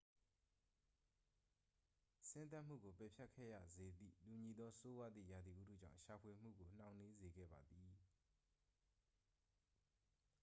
[2.27, 7.91] ဆင်းသက်မှုကို ပယ်ဖျက်ခဲ့ရစေသည့် တူညီသော ဆိုးဝါးသည့် ရာသီဥတုကြောင့် ရှာဖွေမှုကို နှောင့်နှေးစေခဲ့ပါသည်